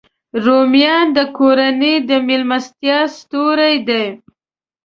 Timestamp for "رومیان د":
0.43-1.19